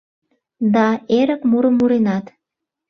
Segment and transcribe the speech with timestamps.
[0.73, 0.87] Да
[1.19, 2.25] эрык мурым муренат.